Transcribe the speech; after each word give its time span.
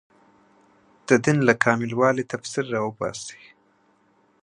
د 1.07 1.09
دین 1.23 1.37
له 1.47 1.53
کامل 1.63 1.91
والي 1.99 2.23
تفسیر 2.31 2.65
راوباسي 2.75 3.41